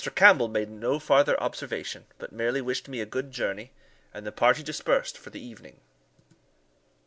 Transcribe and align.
Campbell 0.15 0.47
made 0.47 0.71
no 0.71 0.97
farther 0.97 1.39
observation, 1.39 2.07
but 2.17 2.31
merely 2.31 2.59
wished 2.59 2.87
me 2.89 3.01
a 3.01 3.05
good 3.05 3.29
journey, 3.29 3.71
and 4.11 4.25
the 4.25 4.31
party 4.31 4.63
dispersed 4.63 5.15
for 5.15 5.29
the 5.29 5.39
evening. 5.45 5.79